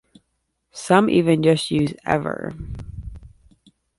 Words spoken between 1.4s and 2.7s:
just use ...Ever!